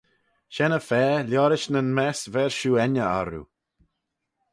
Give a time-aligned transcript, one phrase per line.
[0.55, 3.45] Shen-y-fa liorish nyn mess ver shiu enney orroo.